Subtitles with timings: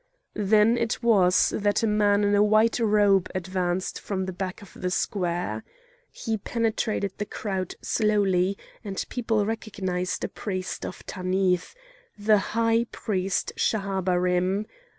[0.33, 4.73] Then it was that a man in a white robe advanced from the back of
[4.75, 5.63] the square.
[6.09, 14.65] He penetrated the crowd slowly, and people recognised a priest of Tanith—the high priest Schahabarim.